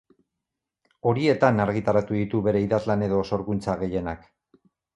Horietan 1.11 1.61
argitaratu 1.67 2.17
ditu 2.21 2.41
bere 2.49 2.63
idazlan 2.69 3.07
edo 3.11 3.23
sorkuntza 3.33 3.79
gehienak. 3.87 4.29